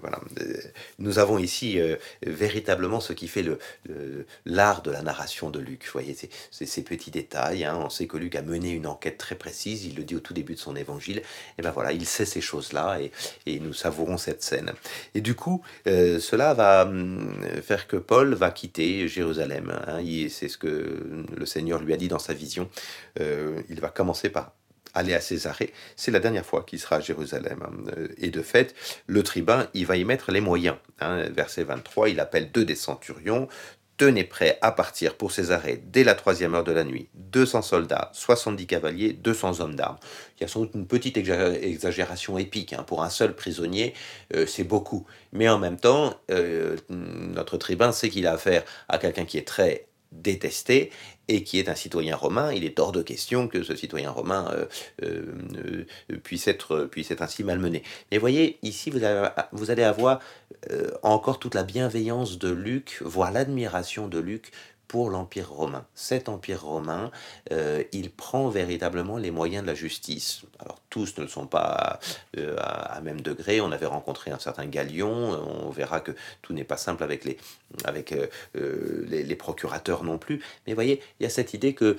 voilà. 0.00 0.20
Nous 0.98 1.18
avons 1.18 1.38
ici 1.38 1.78
véritablement 2.22 3.00
ce 3.00 3.12
qui 3.12 3.28
fait 3.28 3.42
le, 3.42 3.58
l'art 4.44 4.82
de 4.82 4.90
la 4.90 5.02
narration 5.02 5.50
de 5.50 5.58
Luc. 5.58 5.84
Vous 5.84 5.92
voyez, 5.92 6.14
c'est, 6.14 6.66
ces 6.66 6.82
petits 6.82 7.10
détails. 7.10 7.64
Hein. 7.64 7.78
On 7.82 7.88
sait 7.88 8.06
que 8.06 8.16
Luc 8.16 8.34
a 8.34 8.42
mené 8.42 8.70
une 8.70 8.86
enquête 8.86 9.18
très 9.18 9.34
précise, 9.36 9.84
il 9.84 9.96
le 9.96 10.04
dit 10.04 10.16
au 10.16 10.20
tout 10.20 10.34
début 10.34 10.54
de 10.54 10.58
son 10.58 10.76
évangile. 10.76 11.22
Et 11.58 11.62
ben 11.62 11.70
voilà, 11.70 11.92
il 11.92 12.04
sait 12.06 12.26
ces 12.26 12.40
choses-là 12.40 12.98
et, 13.00 13.10
et 13.46 13.60
nous 13.60 13.72
savourons 13.72 14.18
cette 14.18 14.42
scène. 14.42 14.72
Et 15.14 15.20
du 15.20 15.34
coup, 15.34 15.62
cela 15.86 16.52
va 16.54 16.84
hum, 16.84 17.34
faire 17.62 17.86
que 17.86 17.96
Paul 17.96 18.34
va 18.34 18.50
quitter 18.50 19.08
Jérusalem. 19.08 19.72
Hein. 19.86 20.00
c'est 20.28 20.48
ce 20.48 20.58
que 20.58 21.24
le 21.36 21.46
Seigneur 21.46 21.80
lui 21.80 21.92
a 21.94 21.96
dit 21.96 22.08
dans 22.08 22.18
sa 22.18 22.34
vision. 22.34 22.68
Euh, 23.20 23.62
il 23.68 23.80
va 23.80 23.88
commencer 23.88 24.30
par 24.30 24.52
aller 24.94 25.14
à 25.14 25.20
Césarée. 25.20 25.72
C'est 25.96 26.10
la 26.10 26.20
dernière 26.20 26.46
fois 26.46 26.62
qu'il 26.62 26.78
sera 26.78 26.96
à 26.96 27.00
Jérusalem. 27.00 27.62
Hein. 27.62 27.92
Et 28.18 28.30
de 28.30 28.42
fait, 28.42 28.74
le 29.06 29.22
tribun, 29.22 29.68
il 29.74 29.86
va 29.86 29.96
y 29.96 30.04
mettre 30.04 30.32
les 30.32 30.40
moyens. 30.40 30.76
Hein. 31.00 31.28
Verset 31.30 31.64
23, 31.64 32.08
il 32.08 32.20
appelle 32.20 32.50
deux 32.52 32.64
des 32.64 32.76
centurions, 32.76 33.48
tenez 33.96 34.24
prêt 34.24 34.58
à 34.60 34.72
partir 34.72 35.16
pour 35.16 35.32
Césarée 35.32 35.80
dès 35.86 36.04
la 36.04 36.14
troisième 36.14 36.54
heure 36.54 36.64
de 36.64 36.72
la 36.72 36.84
nuit. 36.84 37.08
200 37.14 37.62
soldats, 37.62 38.10
70 38.12 38.66
cavaliers, 38.66 39.12
200 39.12 39.60
hommes 39.60 39.76
d'armes. 39.76 39.98
Il 40.38 40.42
y 40.42 40.44
a 40.44 40.48
sans 40.48 40.60
doute 40.60 40.74
une 40.74 40.86
petite 40.86 41.16
exagération 41.16 42.38
épique. 42.38 42.72
Hein. 42.72 42.84
Pour 42.84 43.02
un 43.02 43.10
seul 43.10 43.34
prisonnier, 43.34 43.94
euh, 44.34 44.46
c'est 44.46 44.64
beaucoup. 44.64 45.06
Mais 45.32 45.48
en 45.48 45.58
même 45.58 45.78
temps, 45.78 46.14
euh, 46.30 46.76
notre 46.88 47.56
tribun 47.56 47.92
sait 47.92 48.08
qu'il 48.08 48.26
a 48.26 48.32
affaire 48.32 48.64
à 48.88 48.98
quelqu'un 48.98 49.24
qui 49.24 49.38
est 49.38 49.46
très 49.46 49.86
détesté 50.14 50.90
et 51.28 51.42
qui 51.42 51.58
est 51.58 51.68
un 51.68 51.74
citoyen 51.74 52.16
romain, 52.16 52.52
il 52.52 52.64
est 52.64 52.78
hors 52.78 52.92
de 52.92 53.02
question 53.02 53.48
que 53.48 53.62
ce 53.62 53.74
citoyen 53.74 54.10
romain 54.10 54.50
euh, 54.52 54.66
euh, 55.02 55.84
euh, 56.10 56.16
puisse, 56.22 56.48
être, 56.48 56.84
puisse 56.84 57.10
être 57.10 57.22
ainsi 57.22 57.44
malmené. 57.44 57.82
Mais 58.10 58.18
voyez, 58.18 58.58
ici, 58.62 58.90
vous, 58.90 59.00
vous 59.52 59.70
allez 59.70 59.82
avoir 59.82 60.20
encore 61.02 61.38
toute 61.38 61.54
la 61.54 61.62
bienveillance 61.62 62.38
de 62.38 62.50
Luc, 62.50 62.98
voire 63.02 63.30
l'admiration 63.30 64.08
de 64.08 64.18
Luc 64.18 64.50
pour 64.88 65.10
l'Empire 65.10 65.50
romain. 65.50 65.86
Cet 65.94 66.28
Empire 66.28 66.62
romain, 66.62 67.10
euh, 67.52 67.82
il 67.92 68.10
prend 68.10 68.48
véritablement 68.48 69.16
les 69.16 69.30
moyens 69.30 69.62
de 69.62 69.68
la 69.68 69.74
justice. 69.74 70.42
Alors 70.58 70.78
tous 70.90 71.16
ne 71.18 71.22
le 71.22 71.28
sont 71.28 71.46
pas 71.46 71.98
euh, 72.38 72.56
à, 72.58 73.00
même 73.00 73.20
degré. 73.20 73.60
On 73.60 73.72
avait 73.72 73.86
rencontré 73.86 74.30
un 74.30 74.38
certain 74.38 74.66
Galion. 74.66 75.08
On 75.66 75.70
verra 75.70 76.00
que 76.00 76.12
tout 76.42 76.52
n'est 76.52 76.64
pas 76.64 76.76
simple 76.76 77.02
avec 77.02 77.24
les, 77.24 77.38
avec, 77.84 78.12
euh, 78.12 79.06
les, 79.08 79.36
procurateurs 79.36 80.04
non 80.04 80.18
plus. 80.18 80.42
Mais 80.66 80.74
voyez, 80.74 81.00
il 81.18 81.24
y 81.24 81.26
a 81.26 81.30
cette 81.30 81.54
idée 81.54 81.74
que 81.74 81.96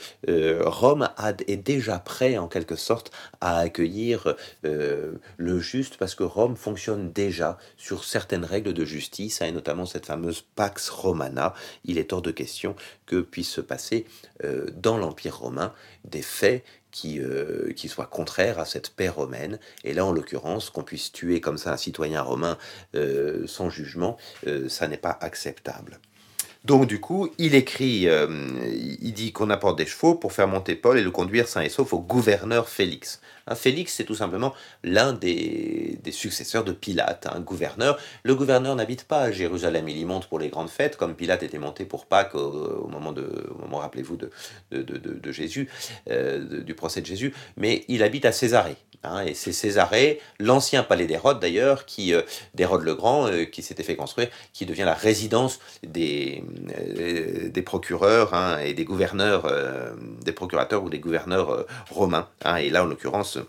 Rome 0.66 1.10
est 1.48 1.58
déjà 1.58 2.00
prêt 2.00 2.38
en 2.38 2.48
quelque 2.48 2.76
sorte 2.76 3.12
à 3.42 3.60
accueillir 3.60 4.36
le 4.64 5.60
juste 5.60 5.98
parce 5.98 6.16
que 6.16 6.24
Rome 6.24 6.56
fonctionne 6.56 7.12
déjà 7.12 7.58
sur 7.78 8.06
certaines 8.06 8.46
règles 8.46 8.74
de 8.74 8.86
justice, 8.86 9.42
hein, 9.42 9.48
et 9.48 9.52
notamment 9.52 9.86
cette 9.86 10.06
fameuse 10.06 10.44
Pax 10.56 10.90
Romana. 10.90 11.54
Il 11.84 11.98
est 11.98 12.14
hors 12.14 12.22
de 12.22 12.32
question 12.32 12.75
que 13.06 13.22
puisse 13.22 13.50
se 13.50 13.62
passer 13.62 14.06
euh, 14.44 14.68
dans 14.76 14.98
l'Empire 14.98 15.38
romain 15.38 15.74
des 16.04 16.22
faits 16.22 16.64
qui, 16.92 17.20
euh, 17.20 17.74
qui 17.74 17.90
soient 17.90 18.06
contraires 18.06 18.60
à 18.60 18.66
cette 18.66 18.90
paix 18.92 19.10
romaine. 19.10 19.60
Et 19.84 19.94
là, 19.94 20.06
en 20.06 20.12
l'occurrence, 20.12 20.70
qu'on 20.70 20.84
puisse 20.84 21.12
tuer 21.12 21.42
comme 21.42 21.58
ça 21.58 21.74
un 21.74 21.78
citoyen 21.78 22.22
romain 22.22 22.58
euh, 22.96 23.46
sans 23.48 23.70
jugement, 23.70 24.18
ça 24.68 24.88
n'est 24.88 24.98
pas 24.98 25.18
acceptable. 25.22 26.00
Donc 26.66 26.88
du 26.88 27.00
coup, 27.00 27.30
il 27.38 27.54
écrit, 27.54 28.08
il 29.02 29.14
dit 29.14 29.32
qu'on 29.32 29.50
apporte 29.52 29.78
des 29.78 29.86
chevaux 29.86 30.16
pour 30.16 30.34
faire 30.34 30.48
monter 30.48 30.76
Paul 30.76 30.98
et 30.98 31.04
le 31.04 31.12
conduire 31.12 31.48
sain 31.48 31.62
et 31.62 31.70
sauf 31.70 31.94
au 31.94 32.00
gouverneur 32.00 32.68
Félix. 32.70 33.22
Félix, 33.54 33.94
c'est 33.94 34.06
tout 34.06 34.16
simplement 34.16 34.56
l'un 34.84 35.14
des, 35.14 36.00
successeurs 36.10 36.64
de 36.64 36.72
Pilate, 36.72 37.28
un 37.32 37.40
gouverneur. 37.40 38.00
Le 38.24 38.34
gouverneur 38.34 38.76
n'habite 38.76 39.04
pas 39.04 39.22
à 39.22 39.32
Jérusalem, 39.32 39.88
il 39.88 39.98
y 40.00 40.06
monte 40.06 40.26
pour 40.26 40.40
les 40.40 40.50
grandes 40.50 40.70
fêtes, 40.70 40.98
comme 40.98 41.14
Pilate 41.14 41.44
était 41.44 41.60
monté 41.60 41.86
pour 41.86 42.08
Pâques 42.08 42.34
au, 42.34 42.88
moment, 42.88 43.12
de, 43.12 43.48
moment 43.60 43.78
rappelez-vous, 43.78 44.18
de, 44.18 44.32
de, 44.72 45.32
Jésus, 45.32 45.70
euh, 46.10 46.64
du 46.64 46.74
procès 46.74 47.02
de 47.02 47.06
Jésus, 47.06 47.36
mais 47.58 47.86
il 47.88 48.02
habite 48.02 48.26
à 48.26 48.32
Césarée. 48.32 48.78
Hein, 49.06 49.26
et 49.26 49.34
c'est 49.34 49.52
Césarée, 49.52 50.20
l'ancien 50.40 50.84
palais 50.84 51.06
d'Hérode 51.08 51.40
d'ailleurs, 51.40 51.86
qui 51.86 52.14
euh, 52.14 52.22
d'Hérode 52.54 52.84
le 52.84 52.96
Grand, 52.96 53.28
euh, 53.28 53.46
qui 53.46 53.62
s'était 53.62 53.84
fait 53.84 53.96
construire, 53.96 54.30
qui 54.54 54.66
devient 54.66 54.84
la 54.84 54.94
résidence 54.94 55.60
des, 55.84 56.44
des 57.54 57.62
procureurs 57.62 58.34
hein, 58.34 58.60
et 58.60 58.74
des 58.74 58.86
gouverneurs, 58.86 59.52
des 60.24 60.32
procurateurs 60.32 60.84
ou 60.84 60.90
des 60.90 61.00
gouverneurs 61.00 61.66
romains. 61.90 62.28
Hein. 62.44 62.58
et 62.58 62.70
là, 62.70 62.84
en 62.84 62.88
l'occurrence, 62.88 63.40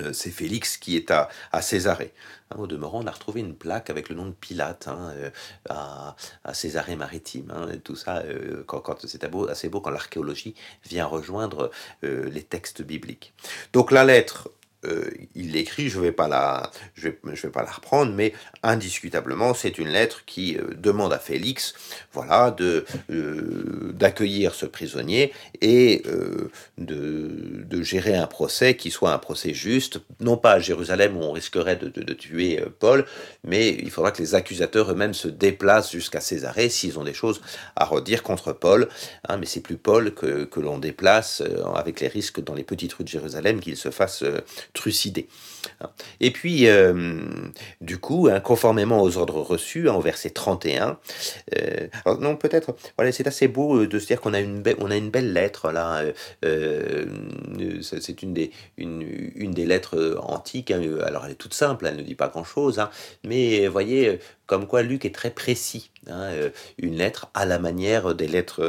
euh, 0.00 0.12
c'est 0.12 0.30
Félix 0.30 0.76
qui 0.76 0.96
est 0.96 1.10
à, 1.10 1.28
à 1.52 1.62
Césarée. 1.62 2.12
Au 2.56 2.66
demeurant, 2.66 3.02
on 3.02 3.06
a 3.06 3.10
retrouvé 3.10 3.40
une 3.40 3.54
plaque 3.54 3.90
avec 3.90 4.08
le 4.08 4.16
nom 4.16 4.26
de 4.26 4.32
Pilate 4.32 4.88
euh, 4.88 5.30
à, 5.68 6.16
à, 6.44 6.54
Césarée-Maritime. 6.54 7.52
Hein, 7.54 7.68
tout 7.84 7.96
ça, 7.96 8.18
euh, 8.18 8.64
quand 8.66 9.06
c'est 9.06 9.24
assez 9.48 9.68
beau 9.68 9.80
quand 9.80 9.90
l'archéologie 9.90 10.54
vient 10.84 11.06
rejoindre 11.06 11.70
les 12.02 12.42
textes 12.42 12.82
bibliques. 12.82 13.32
Donc 13.72 13.90
la 13.90 14.04
lettre 14.04 14.50
euh, 14.86 15.10
il 15.34 15.52
l'écrit, 15.52 15.90
je 15.90 15.98
ne 15.98 16.04
vais, 16.04 16.12
pas 16.12 16.26
la, 16.26 16.70
je 16.94 17.08
vais, 17.08 17.18
vais 17.22 17.48
pas 17.50 17.62
la 17.62 17.70
reprendre, 17.70 18.14
mais 18.14 18.32
indiscutablement, 18.62 19.52
c'est 19.52 19.78
une 19.78 19.88
lettre 19.88 20.24
qui 20.24 20.56
euh, 20.56 20.72
demande 20.74 21.12
à 21.12 21.18
Félix 21.18 21.74
voilà, 22.14 22.50
de, 22.50 22.86
euh, 23.10 23.92
d'accueillir 23.92 24.54
ce 24.54 24.64
prisonnier 24.64 25.32
et 25.60 26.02
de, 26.78 27.64
de, 27.66 27.82
gérer 27.82 28.14
un 28.16 28.26
procès 28.26 28.74
qui 28.74 28.90
soit 28.90 29.12
un 29.12 29.18
procès 29.18 29.52
juste, 29.52 30.00
non 30.18 30.36
pas 30.36 30.52
à 30.52 30.58
Jérusalem 30.58 31.16
où 31.16 31.22
on 31.22 31.32
risquerait 31.32 31.76
de, 31.76 31.88
de, 31.88 32.14
tuer 32.14 32.62
Paul, 32.78 33.04
mais 33.44 33.70
il 33.70 33.90
faudra 33.90 34.12
que 34.12 34.22
les 34.22 34.34
accusateurs 34.34 34.90
eux-mêmes 34.90 35.14
se 35.14 35.28
déplacent 35.28 35.92
jusqu'à 35.92 36.20
Césarée 36.20 36.68
s'ils 36.68 36.98
ont 36.98 37.04
des 37.04 37.14
choses 37.14 37.40
à 37.76 37.84
redire 37.84 38.22
contre 38.22 38.52
Paul. 38.52 38.88
Hein, 39.28 39.36
mais 39.38 39.46
c'est 39.46 39.60
plus 39.60 39.76
Paul 39.76 40.14
que, 40.14 40.44
que 40.44 40.60
l'on 40.60 40.78
déplace 40.78 41.42
avec 41.74 42.00
les 42.00 42.08
risques 42.08 42.40
dans 42.40 42.54
les 42.54 42.64
petites 42.64 42.92
rues 42.94 43.04
de 43.04 43.08
Jérusalem 43.08 43.60
qu'il 43.60 43.76
se 43.76 43.90
fasse 43.90 44.24
trucidé. 44.72 45.28
Et 46.20 46.30
puis, 46.30 46.68
euh, 46.68 47.20
du 47.80 47.98
coup, 47.98 48.28
hein, 48.30 48.40
conformément 48.40 49.02
aux 49.02 49.16
ordres 49.16 49.40
reçus, 49.40 49.88
en 49.88 50.00
verset 50.00 50.30
31, 50.30 50.98
euh, 51.56 51.88
non, 52.20 52.36
peut-être, 52.36 52.76
voilà, 52.96 53.12
c'est 53.12 53.26
assez 53.26 53.48
beau 53.48 53.80
euh, 53.80 53.86
de 53.86 53.98
se 53.98 54.06
dire 54.06 54.20
qu'on 54.20 54.34
a 54.34 54.40
une, 54.40 54.62
on 54.78 54.90
a 54.90 54.96
une 54.96 55.10
belle 55.10 55.32
lettre 55.32 55.72
là. 55.72 56.02
c'est 56.42 58.22
une 58.22 58.34
des, 58.34 58.50
une, 58.76 59.02
une, 59.34 59.52
des 59.52 59.66
lettres 59.66 60.18
antiques. 60.22 60.70
Hein, 60.70 60.82
alors, 61.04 61.24
elle 61.24 61.32
est 61.32 61.36
toute 61.36 61.54
simple, 61.54 61.86
elle 61.86 61.96
ne 61.96 62.02
dit 62.02 62.14
pas 62.14 62.28
grand-chose, 62.28 62.78
hein, 62.78 62.90
mais 63.24 63.66
voyez, 63.68 64.18
comme 64.50 64.66
quoi 64.66 64.82
Luc 64.82 65.04
est 65.04 65.14
très 65.14 65.30
précis. 65.30 65.90
Hein, 66.08 66.30
une 66.78 66.96
lettre 66.96 67.28
à 67.34 67.44
la 67.44 67.58
manière 67.58 68.14
des 68.16 68.26
lettres, 68.26 68.66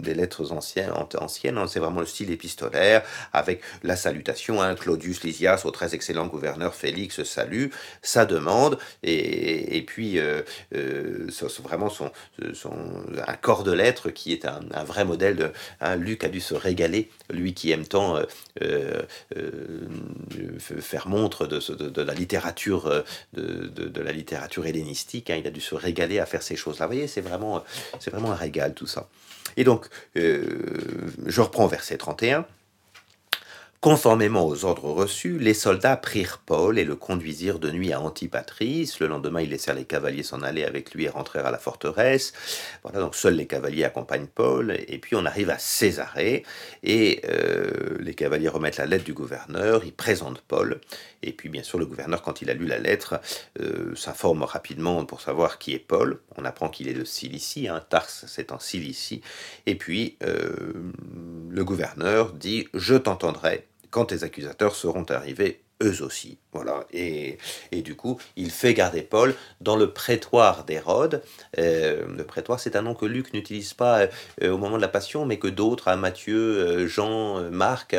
des 0.00 0.14
lettres 0.14 0.50
anciennes, 0.50 0.90
anciennes 1.20 1.60
c'est 1.68 1.78
vraiment 1.78 2.00
le 2.00 2.06
style 2.06 2.32
épistolaire, 2.32 3.04
avec 3.32 3.60
la 3.84 3.94
salutation, 3.94 4.60
hein, 4.60 4.74
Claudius 4.74 5.22
Lysias 5.22 5.62
au 5.66 5.70
très 5.70 5.94
excellent 5.94 6.26
gouverneur 6.26 6.74
Félix 6.74 7.22
salue 7.22 7.66
sa 8.02 8.24
demande, 8.24 8.78
et, 9.02 9.84
puis 9.86 10.18
euh, 10.18 10.42
euh, 10.74 11.28
vraiment 11.62 11.92
un 12.40 13.34
corps 13.34 13.62
de 13.62 13.72
lettres 13.72 14.10
qui 14.10 14.32
est 14.32 14.44
un, 14.44 14.84
vrai 14.84 15.04
modèle. 15.04 15.52
Hein, 15.80 15.96
Luc 15.96 16.24
a 16.24 16.28
dû 16.28 16.40
se 16.40 16.54
régaler, 16.54 17.10
lui 17.30 17.54
qui 17.54 17.70
aime 17.70 17.86
tant 17.86 18.18
euh, 18.62 19.02
faire 20.80 21.08
montre 21.08 21.46
de, 21.46 22.02
la 22.02 22.14
littérature 22.14 23.04
de, 23.34 24.00
la 24.00 24.12
littérature 24.12 24.66
hellénistique, 24.66 25.03
hein, 25.30 25.36
il 25.36 25.46
a 25.46 25.50
dû 25.50 25.60
se 25.60 25.74
régaler 25.74 26.18
à 26.18 26.26
faire 26.26 26.42
ces 26.42 26.56
choses-là. 26.56 26.86
Vous 26.86 26.92
voyez, 26.92 27.06
c'est 27.06 27.20
vraiment, 27.20 27.64
c'est 28.00 28.10
vraiment 28.10 28.32
un 28.32 28.36
régal 28.36 28.74
tout 28.74 28.86
ça. 28.86 29.08
Et 29.56 29.64
donc, 29.64 29.86
je 30.14 31.40
reprends 31.40 31.66
verset 31.66 31.96
31. 31.96 32.46
Conformément 33.84 34.46
aux 34.46 34.64
ordres 34.64 34.90
reçus, 34.90 35.38
les 35.38 35.52
soldats 35.52 35.98
prirent 35.98 36.40
Paul 36.46 36.78
et 36.78 36.86
le 36.86 36.96
conduisirent 36.96 37.58
de 37.58 37.70
nuit 37.70 37.92
à 37.92 38.00
Antipatris. 38.00 38.96
Le 38.98 39.08
lendemain, 39.08 39.42
ils 39.42 39.50
laissèrent 39.50 39.74
les 39.74 39.84
cavaliers 39.84 40.22
s'en 40.22 40.40
aller 40.40 40.64
avec 40.64 40.94
lui 40.94 41.04
et 41.04 41.10
rentrèrent 41.10 41.44
à 41.44 41.50
la 41.50 41.58
forteresse. 41.58 42.32
Voilà, 42.82 43.00
donc 43.00 43.14
seuls 43.14 43.34
les 43.34 43.46
cavaliers 43.46 43.84
accompagnent 43.84 44.24
Paul. 44.26 44.74
Et 44.88 44.96
puis 44.96 45.16
on 45.16 45.26
arrive 45.26 45.50
à 45.50 45.58
Césarée 45.58 46.44
et 46.82 47.20
euh, 47.28 47.98
les 48.00 48.14
cavaliers 48.14 48.48
remettent 48.48 48.78
la 48.78 48.86
lettre 48.86 49.04
du 49.04 49.12
gouverneur. 49.12 49.84
Ils 49.84 49.92
présentent 49.92 50.40
Paul. 50.40 50.80
Et 51.22 51.32
puis 51.32 51.50
bien 51.50 51.62
sûr, 51.62 51.78
le 51.78 51.84
gouverneur, 51.84 52.22
quand 52.22 52.40
il 52.40 52.48
a 52.48 52.54
lu 52.54 52.64
la 52.64 52.78
lettre, 52.78 53.20
euh, 53.60 53.94
s'informe 53.94 54.44
rapidement 54.44 55.04
pour 55.04 55.20
savoir 55.20 55.58
qui 55.58 55.74
est 55.74 55.78
Paul. 55.78 56.20
On 56.38 56.46
apprend 56.46 56.70
qu'il 56.70 56.88
est 56.88 56.94
de 56.94 57.04
Cilicie. 57.04 57.68
Hein. 57.68 57.84
C'est 58.26 58.50
en 58.50 58.58
Cilicie. 58.58 59.20
Et 59.66 59.74
puis 59.74 60.16
euh, 60.22 60.72
le 61.50 61.64
gouverneur 61.66 62.32
dit 62.32 62.66
Je 62.72 62.94
t'entendrai 62.94 63.66
quand 63.94 64.06
tes 64.06 64.24
accusateurs 64.24 64.74
seront 64.74 65.04
arrivés 65.08 65.60
eux 65.80 66.02
aussi. 66.02 66.38
Voilà. 66.52 66.84
Et, 66.92 67.38
du 67.70 67.94
coup, 67.94 68.18
il 68.34 68.50
fait 68.50 68.74
garder 68.74 69.02
Paul 69.02 69.36
dans 69.60 69.76
le 69.76 69.92
prétoire 69.92 70.64
d'Hérode. 70.64 71.22
Euh, 71.58 72.04
le 72.08 72.24
prétoire, 72.24 72.58
c'est 72.58 72.74
un 72.74 72.82
nom 72.82 72.96
que 72.96 73.06
Luc 73.06 73.32
n'utilise 73.32 73.72
pas 73.72 74.08
euh, 74.42 74.50
au 74.50 74.58
moment 74.58 74.78
de 74.78 74.82
la 74.82 74.88
Passion, 74.88 75.26
mais 75.26 75.38
que 75.38 75.46
d'autres, 75.46 75.86
hein, 75.86 75.94
Matthieu, 75.94 76.36
euh, 76.36 76.86
Jean, 76.88 77.40
Marc, 77.52 77.94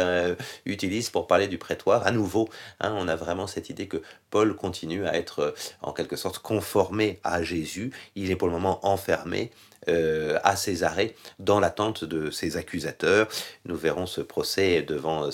utilisent 0.66 1.12
pour 1.12 1.28
parler 1.28 1.48
du 1.48 1.58
prétoire. 1.58 2.06
À 2.06 2.12
nouveau, 2.12 2.50
hein, 2.82 2.94
on 2.98 3.08
a 3.08 3.16
vraiment 3.16 3.48
cette 3.48 3.70
idée 3.70 3.88
que 3.88 4.02
Paul 4.32 4.54
continue 4.58 5.06
à 5.06 5.16
être 5.16 5.54
en 5.82 5.94
quelque 5.94 6.18
sorte 6.18 6.40
conformé 6.40 7.22
à 7.24 7.42
Jésus. 7.42 7.92
Il 8.16 8.32
est 8.32 8.36
pour 8.36 8.50
le 8.50 8.54
moment 8.54 8.86
enfermé 8.86 9.50
à 9.88 10.56
Césarée 10.56 11.16
dans 11.40 11.60
l'attente 11.60 12.04
de 12.04 12.32
ses 12.32 12.58
accusateurs. 12.58 13.28
Nous 13.66 13.76
verrons 13.76 14.06
ce 14.06 14.22
procès 14.22 14.82
devant, 14.82 15.30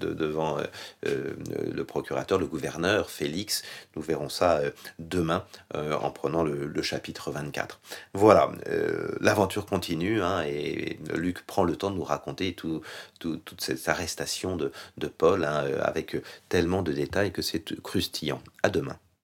devant 0.00 0.58
le 1.02 1.84
procurateur, 1.84 2.38
le 2.38 2.46
gouverneur 2.46 3.10
Félix. 3.10 3.62
Nous 3.94 4.02
verrons 4.02 4.28
ça 4.28 4.60
demain 4.98 5.44
en 5.74 6.10
prenant 6.10 6.42
le, 6.42 6.82
chapitre 6.82 7.30
24. 7.30 7.80
Voilà, 8.14 8.52
l'aventure 9.20 9.66
continue 9.66 10.22
hein, 10.22 10.42
et 10.46 10.98
Luc 11.14 11.44
prend 11.46 11.64
le 11.64 11.76
temps 11.76 11.90
de 11.90 11.96
nous 11.96 12.04
raconter 12.04 12.54
tout, 12.54 12.82
toute 13.18 13.60
cette 13.60 13.88
arrestation 13.88 14.56
de, 14.56 14.72
Paul 15.18 15.44
hein, 15.44 15.64
avec 15.80 16.16
tellement 16.48 16.82
de 16.82 16.92
détails 16.92 17.32
que 17.32 17.42
c'est 17.42 17.80
croustillant. 17.82 18.42
À 18.62 18.68
demain. 18.68 18.98